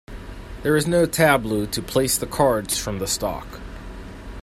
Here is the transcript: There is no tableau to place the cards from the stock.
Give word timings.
There 0.63 0.75
is 0.75 0.87
no 0.87 1.05
tableau 1.05 1.67
to 1.67 1.79
place 1.79 2.17
the 2.17 2.25
cards 2.25 2.75
from 2.75 2.97
the 2.97 3.05
stock. 3.05 3.59